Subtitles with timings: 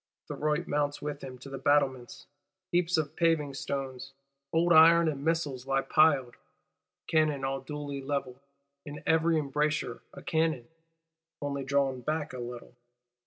[0.27, 2.25] Thuriot mounts with him to the battlements:
[2.71, 4.13] heaps of paving stones,
[4.51, 6.37] old iron and missiles lie piled;
[7.05, 8.39] cannon all duly levelled;
[8.83, 12.73] in every embrasure a cannon,—only drawn back a little!